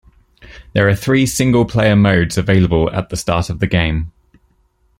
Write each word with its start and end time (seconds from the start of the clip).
There 0.73 0.89
are 0.89 0.95
three 0.95 1.27
Single 1.27 1.63
Player 1.65 1.95
modes 1.95 2.35
available 2.35 2.89
at 2.89 3.09
the 3.09 3.15
start 3.15 3.51
of 3.51 3.59
the 3.59 3.67
game. 3.67 4.11